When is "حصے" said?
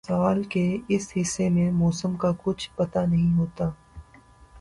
1.17-1.47